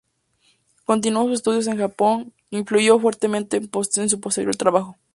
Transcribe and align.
Continuó 0.83 1.25
sus 1.25 1.33
estudios 1.33 1.67
en 1.67 1.77
Japón, 1.77 2.33
que 2.49 2.57
influyó 2.57 2.99
fuertemente 2.99 3.61
su 3.61 4.19
posterior 4.19 4.55
trabajo. 4.55 4.97